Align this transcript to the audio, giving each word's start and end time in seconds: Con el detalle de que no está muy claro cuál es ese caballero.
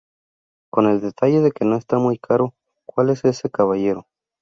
Con 0.71 0.87
el 0.87 0.99
detalle 0.99 1.41
de 1.41 1.51
que 1.51 1.63
no 1.63 1.75
está 1.77 1.99
muy 1.99 2.17
claro 2.17 2.55
cuál 2.87 3.11
es 3.11 3.23
ese 3.23 3.51
caballero. 3.51 4.07